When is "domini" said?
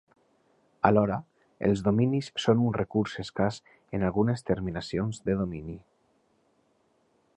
5.43-5.77